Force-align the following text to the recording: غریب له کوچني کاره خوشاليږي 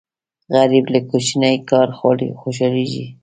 غریب 0.55 0.85
له 0.93 0.99
کوچني 1.09 1.53
کاره 1.69 1.95
خوشاليږي 2.39 3.05